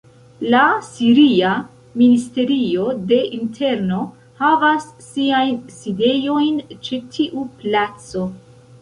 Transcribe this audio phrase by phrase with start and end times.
[0.51, 1.51] La Siria
[2.03, 4.01] Ministerio de Interno
[4.43, 8.31] havas siajn sidejojn ĉe tiu placo.